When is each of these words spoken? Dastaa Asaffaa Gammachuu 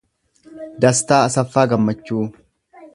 Dastaa 0.85 1.21
Asaffaa 1.27 1.67
Gammachuu 1.75 2.27